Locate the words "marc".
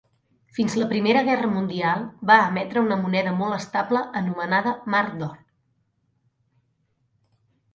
4.95-5.15